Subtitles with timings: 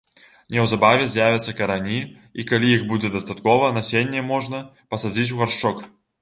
[0.53, 1.97] Неўзабаве з'явяцца карані,
[2.43, 4.63] і калі іх будзе дастаткова, насенне можна
[4.95, 5.87] пасадзіць у гаршчок.